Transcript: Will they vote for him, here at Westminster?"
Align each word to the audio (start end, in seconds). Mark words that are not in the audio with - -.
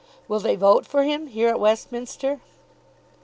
Will 0.27 0.39
they 0.39 0.55
vote 0.55 0.87
for 0.87 1.03
him, 1.03 1.27
here 1.27 1.49
at 1.49 1.59
Westminster?" 1.59 2.39